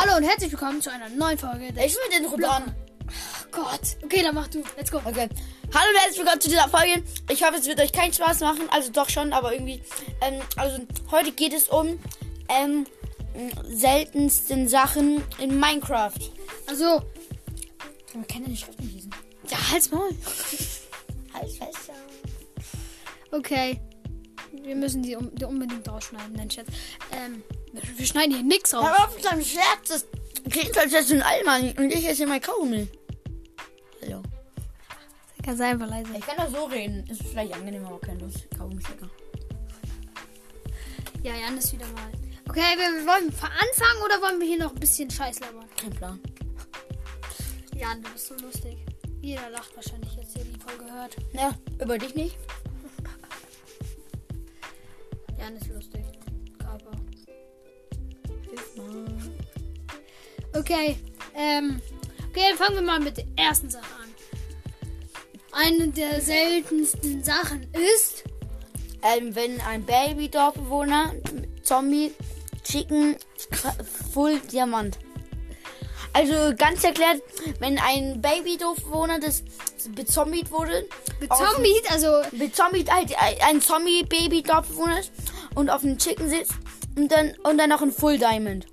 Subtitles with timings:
[0.00, 1.72] Hallo und herzlich willkommen zu einer neuen Folge.
[1.72, 2.72] Der Ich will den Ruban.
[3.08, 3.80] oh Gott.
[4.04, 4.62] Okay, dann mach du.
[4.76, 4.98] Let's go.
[4.98, 5.28] Okay.
[5.74, 7.02] Hallo und herzlich willkommen zu dieser Folge.
[7.28, 8.68] Ich hoffe, es wird euch keinen Spaß machen.
[8.70, 9.82] Also doch schon, aber irgendwie.
[10.20, 11.98] Ähm, also heute geht es um
[12.48, 12.86] ähm,
[13.64, 16.12] seltensten Sachen in Minecraft.
[16.68, 17.02] Also,
[18.14, 19.10] Man kann ja nicht lesen.
[19.50, 20.10] ja, halt's mal.
[21.34, 21.90] Halt fest.
[23.32, 23.80] Okay.
[24.62, 26.68] Wir müssen die, die unbedingt rausschneiden, nein, Schatz.
[27.10, 28.86] Ähm, wir, schneiden hier nichts raus.
[28.86, 29.88] Hör auf mit deinem Scherz.
[29.88, 30.06] Das
[30.50, 32.88] klingt, als wärst du ein Allmann und ich esse hier mein Kaugummi.
[34.02, 34.22] Hallo.
[35.42, 36.10] Kannst du einfach leise.
[36.16, 37.06] Ich kann doch so reden.
[37.08, 38.48] Ist vielleicht angenehm, aber kein Lust.
[38.56, 39.10] Kaugummi ist lecker.
[41.22, 42.12] Ja, Jan ist wieder mal.
[42.48, 45.66] Okay, wir, wir wollen anfangen oder wollen wir hier noch ein bisschen Scheiß labern?
[45.76, 46.20] Kein Plan.
[47.74, 48.78] Jan, du bist so lustig.
[49.20, 51.16] Jeder lacht wahrscheinlich jetzt, der die Folge hört.
[51.32, 52.36] Ja, über dich nicht.
[55.38, 56.04] Jan ist lustig.
[60.58, 60.98] Okay,
[61.34, 61.80] ähm,
[62.30, 64.08] okay, dann fangen wir mal mit der ersten Sache an.
[65.52, 68.24] Eine der seltensten Sachen ist,
[69.02, 71.14] Ähm, wenn ein Baby-Dorfbewohner,
[71.62, 72.12] Zombie,
[72.64, 73.16] Chicken,
[74.12, 74.98] Full Diamant.
[76.12, 77.22] Also ganz erklärt,
[77.60, 79.44] wenn ein Baby-Dorfbewohner, das
[79.94, 80.88] bezombied wurde,
[81.20, 83.14] bezombied, also, bezombied halt
[83.48, 85.12] ein Zombie-Baby-Dorfbewohner ist
[85.54, 86.54] und auf dem Chicken sitzt
[86.96, 88.18] und dann und dann noch ein Full.
[88.18, 88.66] Diamond.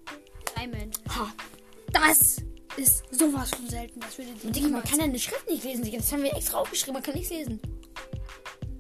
[1.96, 2.38] Das
[2.76, 4.02] ist sowas von selten.
[4.02, 5.98] Das würde die Digga, man kann ja eine Schrift nicht lesen, Digga.
[5.98, 7.60] Das haben wir extra aufgeschrieben, man kann nichts lesen.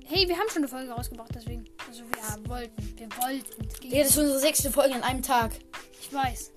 [0.05, 1.65] Hey, wir haben schon eine Folge rausgebracht, deswegen.
[1.87, 2.97] Also, wir wollten.
[2.97, 3.69] Wir wollten.
[3.81, 5.51] Digga, das ist unsere sechste Folge an einem Tag.
[6.01, 6.51] ich weiß.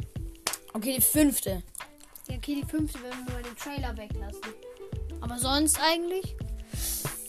[0.74, 1.62] Okay, die fünfte.
[2.28, 4.42] Ja, okay, die fünfte, wenn wir mal den Trailer weglassen.
[5.20, 6.36] Aber sonst eigentlich?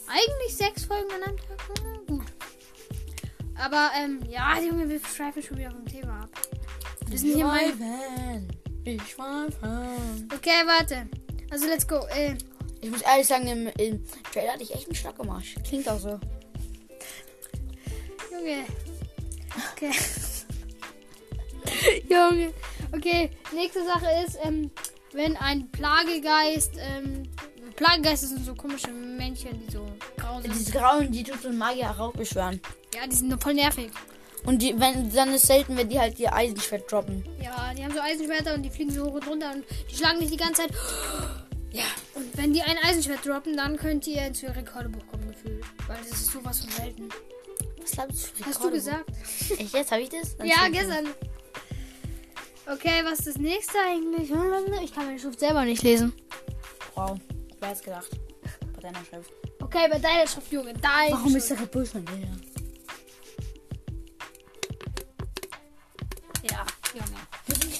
[0.08, 1.82] Eigentlich sechs Folgen an einem Tag?
[1.84, 2.26] Na, gut.
[3.54, 6.30] Aber, ähm, ja, Junge, wir schweifen schon wieder vom Thema ab.
[7.06, 7.72] Wir sind hier mal.
[8.84, 9.58] Ich schweife.
[10.34, 11.06] Okay, warte.
[11.50, 12.06] Also, let's go.
[12.14, 12.34] Äh,
[12.80, 14.02] Ich muss ehrlich sagen, im, im
[14.32, 15.54] Trailer hatte ich echt einen Stockemarsch.
[15.68, 16.18] Klingt auch so.
[18.32, 18.64] Junge.
[19.72, 19.90] Okay.
[22.08, 22.52] Junge.
[22.92, 24.70] Okay, nächste Sache ist, ähm,
[25.12, 27.24] wenn ein Plagegeist, ähm,
[27.76, 29.86] Plagegeiste sind so komische Männchen, die so
[30.16, 30.54] grau sind.
[30.54, 32.60] Diese grauen, die tut so ein Magier auch beschwören.
[32.94, 33.90] Ja, die sind nur voll nervig.
[34.44, 37.24] Und die, wenn, dann ist selten, wenn die halt ihr Eisenschwert droppen.
[37.42, 40.18] Ja, die haben so Eisenschwerter und die fliegen so hoch und runter und die schlagen
[40.20, 40.70] dich die ganze Zeit.
[41.72, 41.84] Ja.
[42.14, 45.64] Und wenn die ein Eisenschwert droppen, dann könnt ihr ins Rekordebuch kommen, gefühlt.
[45.86, 47.08] Weil das ist sowas von selten.
[47.80, 48.44] Was glaubst du?
[48.44, 49.10] Hast du gesagt?
[49.58, 49.92] Echt jetzt?
[49.92, 50.36] Habe ich das?
[50.36, 51.08] Dann Ja, gestern.
[52.66, 54.30] Okay, was ist das nächste eigentlich?
[54.84, 56.12] Ich kann meine Schrift selber nicht lesen.
[56.94, 57.18] Wow.
[57.58, 58.08] Wer hat's gedacht?
[58.74, 59.32] Bei deiner Schrift.
[59.60, 60.72] Okay, bei deiner Schrift, Junge.
[60.74, 61.60] Deine Warum ist Schrift.
[61.60, 61.86] der Red Bull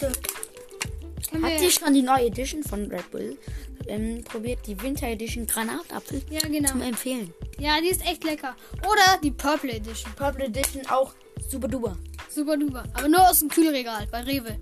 [0.08, 1.70] Habt Können ihr wir...
[1.70, 3.38] schon die neue Edition von Red Bull
[3.86, 4.66] ähm, probiert?
[4.66, 6.22] Die Winter Edition Granatapfel?
[6.30, 6.70] Ja, genau.
[6.70, 7.32] Zum Empfehlen.
[7.58, 8.56] Ja, die ist echt lecker.
[8.80, 10.12] Oder die Purple Edition.
[10.14, 11.12] Purple Edition auch
[11.48, 11.96] super duper.
[12.28, 12.84] Super duper.
[12.94, 14.58] Aber nur aus dem Kühlregal bei Rewe.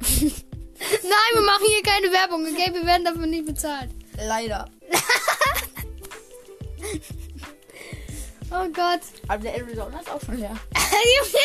[0.00, 2.72] Nein, wir machen hier keine Werbung, okay?
[2.72, 3.90] Wir werden dafür nicht bezahlt.
[4.16, 4.68] Leider.
[8.52, 9.00] Oh Gott.
[9.28, 10.54] Aber der Arizona ist auch schon leer.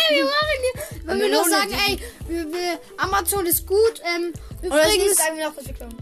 [0.10, 1.02] wir machen.
[1.06, 4.02] Wenn wir Melone, sagen, ey, wir, wir, Amazon ist gut.
[4.16, 4.34] Ähm,
[4.70, 5.16] Oder übrigens.
[5.18, 5.96] sagen wir noch, klauen.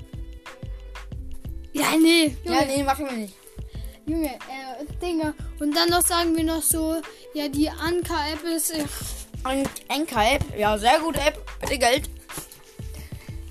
[1.73, 2.35] Ja, nee.
[2.43, 3.35] Junge, Ja, nee, machen wir nicht.
[4.07, 5.33] Junge äh, Dinger.
[5.59, 7.01] Und dann noch sagen wir noch so,
[7.33, 8.71] ja, die Anka-App ist.
[8.71, 8.85] Äh,
[9.43, 11.39] Und Enka-App, ja, sehr gute App.
[11.59, 12.09] Bitte Geld.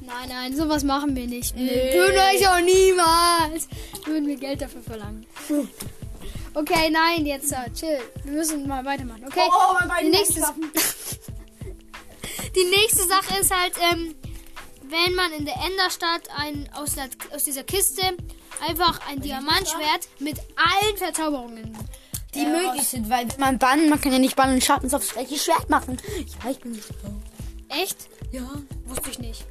[0.00, 1.54] nein, nein, sowas machen wir nicht.
[1.54, 1.92] Nee.
[1.92, 3.68] würden euch auch niemals.
[4.06, 5.26] Würden wir Geld dafür verlangen.
[6.54, 7.98] Okay, nein, jetzt äh, chill.
[8.22, 9.24] Wir müssen mal weitermachen.
[9.26, 9.40] Okay.
[9.48, 10.40] Oh, mein Bein die nächste,
[12.54, 14.14] die nächste Sache ist halt, ähm,
[14.82, 18.02] wenn man in der Enderstadt ein, aus, der, aus dieser Kiste
[18.66, 21.76] einfach ein Diamantschwert mit allen Verzauberungen.
[22.34, 24.94] Die äh, möglich sind, weil wenn man bannen, man kann ja nicht bannen und Schattens
[24.94, 25.98] aufs gleiche Schwert machen.
[26.44, 26.94] Ja, ich bin nicht so.
[27.68, 28.08] Echt?
[28.30, 28.48] Ja.
[28.86, 29.44] Wusste ich nicht.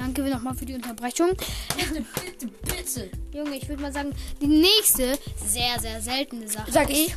[0.00, 1.36] Danke nochmal für die Unterbrechung.
[1.76, 3.10] Bitte, bitte, bitte.
[3.36, 6.72] Junge, ich würde mal sagen, die nächste sehr, sehr seltene Sache.
[6.72, 7.14] Sag ich.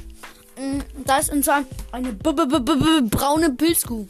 [0.59, 1.63] mm, Das ist und zwar
[1.93, 4.05] eine b -b -b braune Pilzkuh.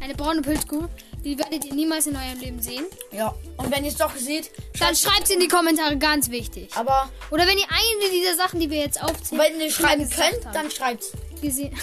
[0.00, 0.88] Eine braune Pilzkuh.
[1.24, 2.84] Die werdet ihr niemals in eurem Leben sehen.
[3.12, 3.34] Ja.
[3.56, 6.68] Und wenn ihr es doch seht, Dann schreibt in die Kommentare, ganz wichtig.
[6.76, 10.54] aber Oder wenn ihr eine dieser Sachen, die wir jetzt aufzählen, wenn ihr schreiben könnt,
[10.54, 11.12] dann schreibt's.
[11.42, 11.74] gesehen.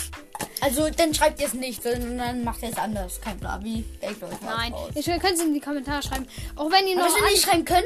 [0.65, 3.21] Also dann schreibt ihr es nicht, sondern dann macht ihr es anders.
[3.21, 3.63] Kein Plan.
[3.63, 3.83] Wie?
[4.01, 4.89] Denkt euch was Nein, aus.
[4.95, 6.27] ihr könnt es in die Kommentare schreiben.
[6.55, 7.85] Auch wenn ihr Aber noch wenn wir nicht schreiben können,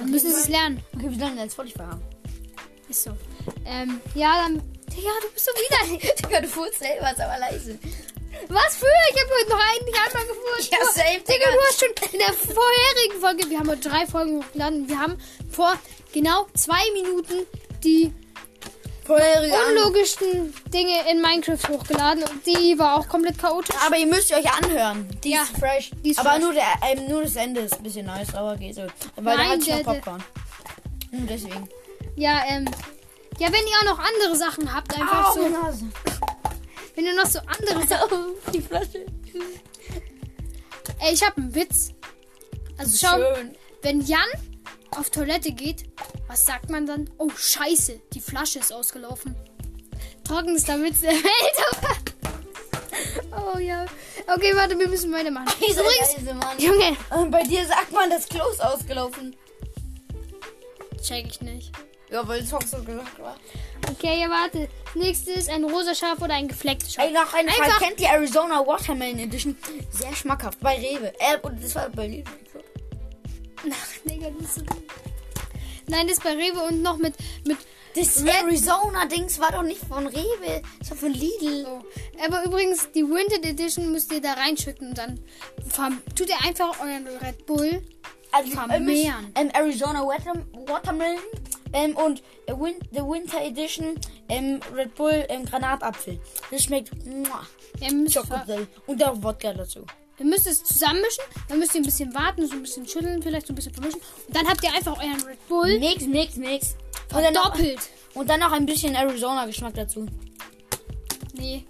[0.00, 0.84] an, müssen sie es lernen.
[0.94, 2.02] okay, wir sollen jetzt Spotify haben.
[2.88, 3.10] Ist so.
[3.64, 4.62] Ähm, ja, dann.
[4.88, 6.14] Digga, du bist so widerlich.
[6.22, 7.76] Digga, du furzt selber, ist aber leise.
[8.48, 8.86] Was für?
[9.12, 10.70] Ich habe heute noch einen nicht einmal gefurzt.
[10.72, 11.50] Ja, safe, Digga, Digga.
[11.50, 14.88] du hast schon in der vorherigen Folge, wir haben heute drei Folgen hochgeladen.
[14.88, 15.18] Wir haben
[15.50, 15.74] vor
[16.12, 17.46] genau zwei Minuten
[19.06, 23.74] Vorherige unlogischsten Dinge in Minecraft hochgeladen und die war auch komplett chaotisch.
[23.86, 25.08] Aber ihr müsst euch anhören.
[25.22, 25.90] Die Ja, ist fresh.
[26.04, 26.40] die ist aber fresh.
[26.42, 28.82] nur, der, ähm, nur das Ende ist ein bisschen nice, aber geht so.
[29.16, 30.24] Weil da Nein, hat sich der- noch Popcorn.
[31.12, 31.68] Nur deswegen.
[32.16, 32.64] Ja, ähm,
[33.38, 35.84] ja, wenn ihr auch noch andere Sachen habt, einfach so, Nase.
[36.94, 38.18] wenn ihr noch so andere Sachen,
[38.52, 39.06] Die Flasche.
[41.00, 41.90] ey, ich habe einen Witz.
[42.78, 43.18] Also schau,
[43.82, 44.20] wenn Jan
[44.90, 45.84] auf Toilette geht,
[46.28, 47.08] was sagt man dann?
[47.18, 49.34] Oh, scheiße, die Flasche ist ausgelaufen.
[50.24, 52.14] Trockenster Witz der Welt.
[53.54, 53.84] oh ja.
[54.26, 55.46] Okay, warte, wir müssen weitermachen.
[55.66, 56.62] Dieser Übrigens.
[56.62, 59.36] Junge, Und bei dir sagt man, das Klo ist ausgelaufen.
[61.02, 61.72] check ich nicht.
[62.10, 63.36] Ja, weil es auch so gesagt war.
[63.90, 64.68] Okay, ja, warte.
[64.94, 67.04] Nächstes ein rosa Schaf oder ein geflecktes Schaf.
[67.04, 67.48] Ey, noch ein.
[67.48, 69.56] Einfach- Kennt ihr Arizona Watermelon Edition?
[69.90, 70.60] Sehr schmackhaft.
[70.60, 71.12] Bei Rewe.
[71.18, 72.30] Äh, und das war bei Lidl.
[73.68, 74.60] Ach, Digga, das ist so
[75.88, 77.14] Nein, das ist bei Rewe und noch mit,
[77.46, 77.58] mit
[77.94, 80.62] Das Arizona-Dings war doch nicht von Rewe.
[80.78, 81.64] Das war von Lidl.
[81.64, 81.82] So.
[82.24, 85.20] Aber übrigens, die Winter Edition müsst ihr da reinschütten und dann
[86.14, 87.82] tut ihr einfach euren Red Bull.
[88.32, 89.32] Also, Vermehren.
[89.34, 90.34] Ähm, Arizona Water
[90.66, 91.20] Watermelon
[91.72, 93.98] ähm, und Win The Winter Edition
[94.28, 96.18] ähm, Red Bull ähm, Granatapfel.
[96.50, 97.46] Das schmeckt muah,
[98.10, 98.66] Schokolade.
[98.86, 99.86] Und auch Wodka dazu.
[100.18, 103.46] Ihr müsst es zusammenmischen, dann müsst ihr ein bisschen warten, so ein bisschen schütteln, vielleicht
[103.46, 104.00] so ein bisschen vermischen.
[104.26, 106.76] Und dann habt ihr einfach euren Red Bull Nix, nix, nix.
[107.14, 107.78] Und dann, noch, doppelt.
[108.14, 110.06] und dann noch ein bisschen Arizona-Geschmack dazu.
[111.34, 111.64] Nee,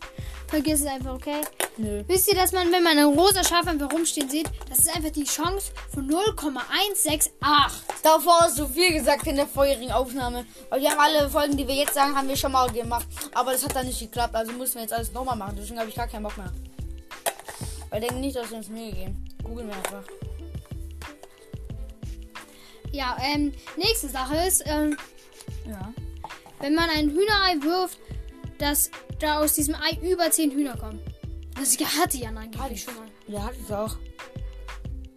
[0.48, 1.40] vergiss es einfach, okay?
[1.78, 2.02] Nö.
[2.06, 5.10] Wisst ihr, dass man, wenn man ein rosa Schaf einfach rumstehen sieht, das ist einfach
[5.10, 7.32] die Chance von 0,168.
[8.02, 10.46] Davor hast du viel gesagt in der vorherigen Aufnahme.
[10.70, 13.06] Aber die haben alle Folgen, die wir jetzt sagen, haben wir schon mal gemacht.
[13.34, 14.34] Aber das hat dann nicht geklappt.
[14.34, 15.56] Also müssen wir jetzt alles nochmal machen.
[15.58, 16.52] Deswegen habe ich gar keinen Bock mehr.
[17.96, 19.24] Weil ich denke nicht, dass sie uns Mühe geben.
[19.42, 20.04] Googeln wir einfach.
[22.92, 24.98] Ja, ähm, nächste Sache ist, ähm,
[25.66, 25.94] Ja.
[26.60, 27.98] wenn man ein Hühnerei wirft,
[28.58, 31.00] dass da aus diesem Ei über 10 Hühner kommen.
[31.54, 33.06] Das hatte Jan angeblich schon mal.
[33.28, 33.96] Der hat es auch.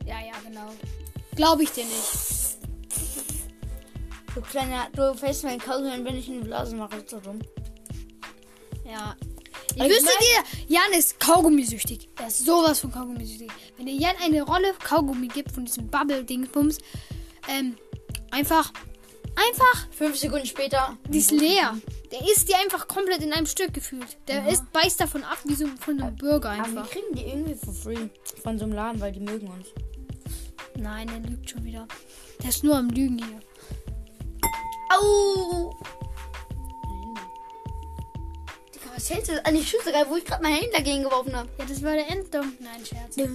[0.06, 0.72] Ja, ja, genau.
[1.36, 2.58] Glaube ich dir nicht.
[4.34, 6.96] Du kleiner, du fällst mein Kaugummi, wenn ich eine Blase mache.
[6.96, 7.40] Ist so dumm.
[8.86, 9.18] Ja.
[9.76, 12.10] Ich wüsstet ihr, Jan ist Kaugummisüchtig.
[12.20, 13.50] Er ist sowas von Kaugummisüchtig.
[13.78, 16.78] Wenn ihr Jan eine Rolle Kaugummi gibt von diesem Bubble-Dingsbums,
[17.48, 17.76] ähm,
[18.32, 18.72] einfach,
[19.36, 20.98] einfach, Fünf Sekunden später.
[21.08, 21.78] die ist leer.
[22.12, 24.18] Der isst die einfach komplett in einem Stück gefühlt.
[24.28, 26.90] Der isst, beißt davon ab, wie so von einem Burger Aber wir einfach.
[26.90, 28.10] kriegen die irgendwie for free.
[28.42, 29.68] Von so einem Laden, weil die mögen uns.
[30.76, 31.88] Nein, der lügt schon wieder.
[32.42, 33.40] Der ist nur am Lügen hier.
[34.98, 35.76] Au!
[39.00, 41.48] Was hältst du an die Schüsse wo ich gerade mein Handy dagegen geworfen habe?
[41.58, 42.52] Ja, das war der Enddom.
[42.60, 43.16] Nein, Scherz.
[43.16, 43.26] Das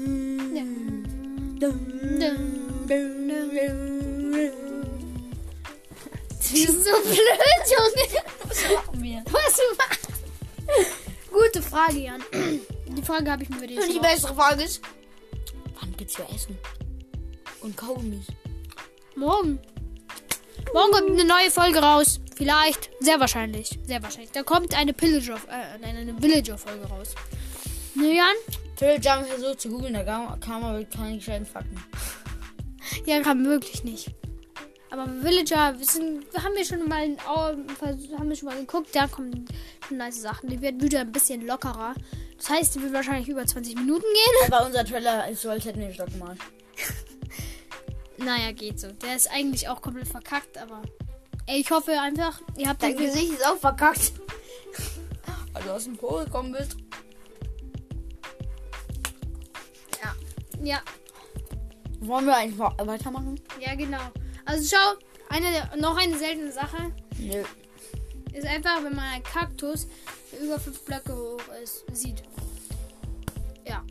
[6.53, 8.75] ist so blöd, Junge.
[8.75, 9.25] machen wir?
[9.31, 11.33] Was du?
[11.33, 12.23] Gute Frage, Jan.
[12.87, 14.83] Die Frage habe ich mir dich Und die bessere Frage ist,
[15.81, 16.59] wann gibt's hier Essen?
[17.63, 18.27] Und Kaugummis.
[19.17, 19.59] Morgen.
[20.73, 22.21] Morgen kommt eine neue Folge raus.
[22.37, 22.91] Vielleicht.
[23.01, 23.79] Sehr wahrscheinlich.
[23.87, 24.33] Sehr wahrscheinlich.
[24.33, 27.15] Da kommt eine Pillager, äh, nein, eine Villager-Folge raus.
[27.95, 28.35] Ne, Jan?
[28.77, 31.77] Phil Jam versucht zu googeln, da kam, kam aber keine gescheiten Fakten.
[33.07, 34.11] Ja, kann wirklich nicht.
[34.91, 39.47] Aber Villager, wissen, haben wir schon mal, haben wir schon mal geguckt, da kommen
[39.89, 40.49] schon nice Sachen.
[40.49, 41.95] Die wird wieder ein bisschen lockerer.
[42.37, 44.53] Das heißt, die wird wahrscheinlich über 20 Minuten gehen.
[44.53, 46.39] Aber unser Trailer ist so, als hätten wir Stock gemalt.
[48.19, 48.91] Naja, geht so.
[48.93, 50.83] Der ist eigentlich auch komplett verkackt, aber.
[51.47, 54.13] Ey, ich hoffe einfach, ihr habt Dein Gesicht ist auch verkackt.
[55.53, 56.77] Weil du aus dem Po gekommen bist.
[60.03, 60.15] Ja.
[60.63, 60.83] Ja,
[62.01, 63.41] Wollen wir eigentlich wa- weitermachen?
[63.61, 64.01] ja, genau.
[64.45, 64.95] Also schau,
[65.29, 67.43] eine der, noch eine seltene Sache Nö.
[68.33, 69.87] ist einfach, wenn man einen Kaktus,
[70.43, 72.23] über fünf Blöcke hoch ist, sieht.
[73.67, 73.83] Ja.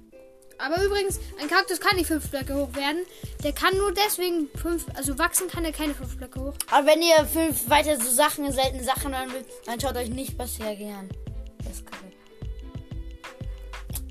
[0.63, 3.05] Aber übrigens, ein Kaktus kann nicht fünf Blöcke hoch werden.
[3.43, 6.53] Der kann nur deswegen fünf, also wachsen kann er keine fünf Blöcke hoch.
[6.71, 10.37] Aber wenn ihr fünf weiter so Sachen, seltene Sachen hören wollt, dann schaut euch nicht
[10.37, 11.09] bisher an.
[11.57, 12.05] Das ist kacke.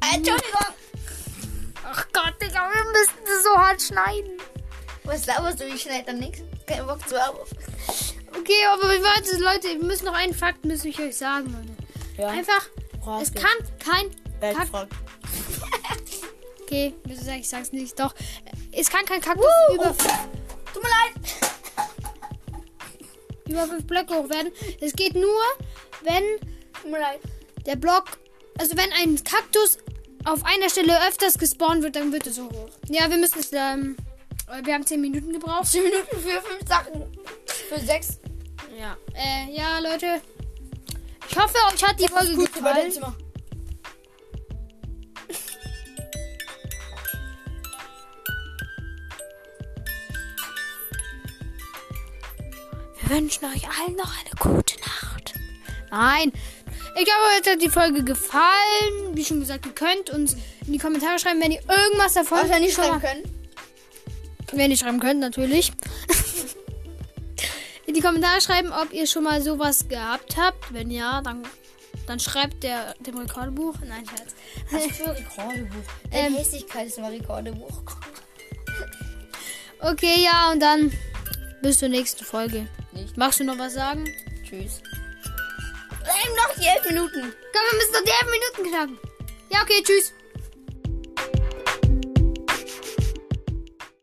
[0.03, 0.67] Äh, Entschuldigung.
[1.85, 4.39] Ach Gott, Digga, wir müssen das so hart schneiden.
[5.05, 5.65] Was laberst du?
[5.65, 6.43] Ich schneide dann nichts.
[6.67, 7.39] Kein Bock zu haben.
[8.39, 12.23] Okay, aber warte, Leute, wir müssen noch einen Fakt, müssen ich euch sagen, Leute.
[12.23, 12.29] Ja.
[12.29, 12.69] Einfach,
[13.03, 13.23] Frage.
[13.23, 13.45] es kann
[13.79, 14.89] kein Kak Weltfrag.
[16.63, 17.99] Okay, wie gesagt, ich sag's nicht.
[17.99, 18.15] Doch,
[18.73, 19.75] es kann kein Kaktus Woo!
[19.75, 19.95] über,
[20.73, 21.15] Tut mir leid.
[23.49, 24.53] über fünf Blöcke hoch werden.
[24.81, 25.43] Es geht nur,
[26.03, 26.23] wenn
[26.81, 27.21] Tut mir leid.
[27.67, 28.05] der Block,
[28.59, 29.79] also wenn ein Kaktus
[30.25, 32.71] auf einer Stelle öfters gespawnt wird, dann wird es so hoch.
[32.89, 33.97] Ja, wir müssen es, ähm,
[34.63, 35.67] wir haben 10 Minuten gebraucht.
[35.67, 37.03] 10 Minuten für 5 Sachen.
[37.69, 38.19] Für 6.
[38.79, 38.97] Ja.
[39.15, 40.21] Äh, ja, Leute.
[41.29, 42.93] Ich hoffe, euch hat die Folge Gut, gefallen.
[53.13, 55.35] Wünschen euch allen noch eine gute Nacht.
[55.91, 56.33] Nein.
[56.99, 59.15] Ich glaube, euch hat die Folge gefallen.
[59.15, 60.35] Wie schon gesagt, ihr könnt uns
[60.67, 63.23] in die Kommentare schreiben, wenn ihr irgendwas davon wir nicht schreiben mal- können.
[64.53, 65.73] Wenn ihr schreiben könnt, natürlich.
[67.87, 70.73] in die Kommentare schreiben, ob ihr schon mal sowas gehabt habt.
[70.73, 71.43] Wenn ja, dann,
[72.07, 73.77] dann schreibt der dem Rekordbuch.
[73.87, 74.35] Nein, Scherz.
[74.71, 75.91] Was für Rekordebuch?
[76.11, 76.35] Ähm.
[76.35, 77.83] Hässlichkeit ist mein Rekordebuch.
[79.81, 80.93] Okay, ja, und dann
[81.63, 82.69] bis zur nächsten Folge.
[82.93, 83.17] Nicht.
[83.17, 84.05] Magst du noch was sagen?
[84.45, 84.83] Tschüss.
[86.05, 87.21] Nein, noch die 11 Minuten.
[87.53, 88.99] Komm, wir müssen noch die 11 Minuten knacken.
[89.51, 90.13] Ja, okay, tschüss.